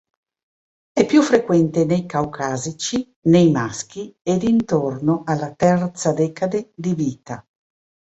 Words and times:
È 0.93 1.05
più 1.05 1.21
frequente 1.21 1.85
nei 1.85 2.07
caucasici, 2.07 3.17
nei 3.27 3.51
maschi 3.51 4.17
ed 4.23 4.41
intorno 4.41 5.21
alla 5.27 5.53
terza 5.53 6.11
decade 6.11 6.71
di 6.75 6.95
vita. 6.95 7.45